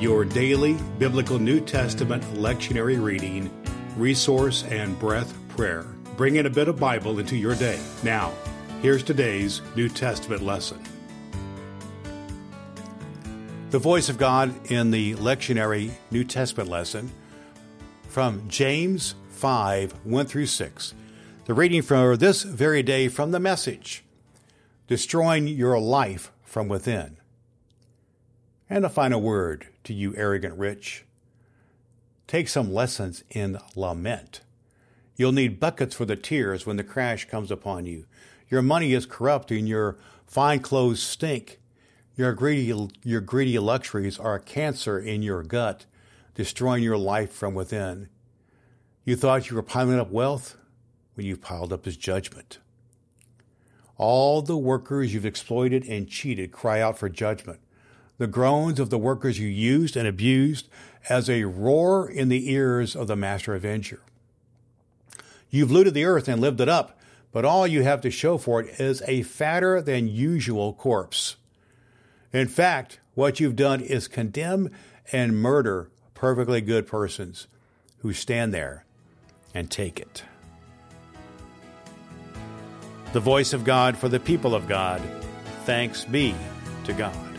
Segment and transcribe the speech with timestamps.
[0.00, 3.50] your daily biblical New Testament lectionary reading,
[3.98, 5.82] resource, and breath prayer,
[6.16, 7.78] bringing a bit of Bible into your day.
[8.02, 8.32] Now,
[8.80, 10.82] here's today's New Testament lesson.
[13.68, 17.12] The voice of God in the lectionary New Testament lesson
[18.08, 20.94] from James 5 1 through 6.
[21.44, 24.02] The reading for this very day from the message
[24.86, 27.19] destroying your life from within.
[28.72, 31.04] And a final word to you, arrogant rich.
[32.28, 34.42] Take some lessons in lament.
[35.16, 38.06] You'll need buckets for the tears when the crash comes upon you.
[38.48, 41.58] Your money is corrupt and your fine clothes stink.
[42.14, 42.72] Your greedy,
[43.02, 45.86] your greedy luxuries are a cancer in your gut,
[46.36, 48.08] destroying your life from within.
[49.04, 50.56] You thought you were piling up wealth
[51.14, 52.60] when you piled up his judgment.
[53.96, 57.58] All the workers you've exploited and cheated cry out for judgment.
[58.20, 60.68] The groans of the workers you used and abused
[61.08, 64.02] as a roar in the ears of the master avenger.
[65.48, 67.00] You've looted the earth and lived it up,
[67.32, 71.36] but all you have to show for it is a fatter than usual corpse.
[72.30, 74.68] In fact, what you've done is condemn
[75.12, 77.46] and murder perfectly good persons
[78.00, 78.84] who stand there
[79.54, 80.24] and take it
[83.14, 85.00] the voice of God for the people of God.
[85.64, 86.34] Thanks be
[86.84, 87.29] to God.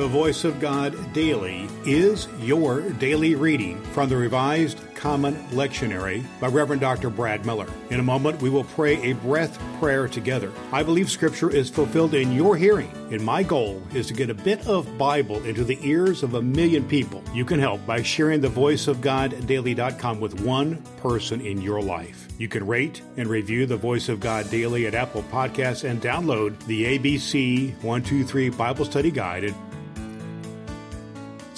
[0.00, 6.46] The Voice of God Daily is your daily reading from the Revised Common Lectionary by
[6.46, 7.10] Reverend Dr.
[7.10, 7.66] Brad Miller.
[7.90, 10.50] In a moment, we will pray a breath prayer together.
[10.72, 14.34] I believe Scripture is fulfilled in your hearing, and my goal is to get a
[14.34, 17.22] bit of Bible into the ears of a million people.
[17.34, 21.82] You can help by sharing the Voice of God Daily.com with one person in your
[21.82, 22.26] life.
[22.38, 26.58] You can rate and review the Voice of God Daily at Apple Podcasts and download
[26.64, 29.54] the ABC 123 Bible Study Guide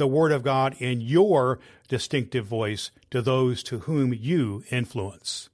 [0.00, 5.50] the Word of God in your distinctive voice to those to whom you influence.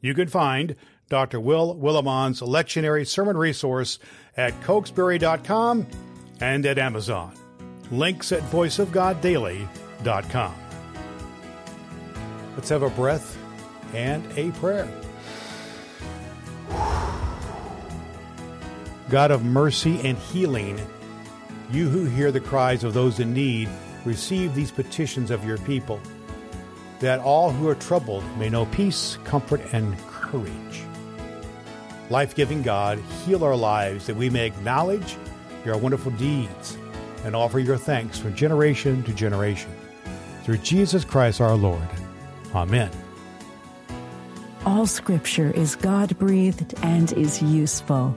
[0.00, 0.76] You can find
[1.08, 1.40] Dr.
[1.40, 3.98] Will Willimon's lectionary sermon resource
[4.36, 5.86] at cokesbury.com
[6.40, 7.34] and at Amazon.
[7.90, 10.54] Links at voiceofgoddaily.com.
[12.54, 13.36] Let's have a breath
[13.92, 14.88] and a prayer.
[19.10, 20.80] God of mercy and healing,
[21.72, 23.68] you who hear the cries of those in need,
[24.04, 26.00] receive these petitions of your people,
[27.00, 30.82] that all who are troubled may know peace, comfort, and courage.
[32.10, 35.16] Life giving God, heal our lives that we may acknowledge
[35.64, 36.76] your wonderful deeds
[37.24, 39.70] and offer your thanks from generation to generation.
[40.44, 41.88] Through Jesus Christ our Lord.
[42.54, 42.90] Amen.
[44.66, 48.16] All scripture is God breathed and is useful.